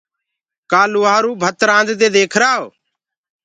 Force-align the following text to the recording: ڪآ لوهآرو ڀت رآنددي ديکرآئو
ڪآ 0.71 0.81
لوهآرو 0.93 1.31
ڀت 1.41 1.59
رآنددي 1.69 2.07
ديکرآئو 2.15 2.65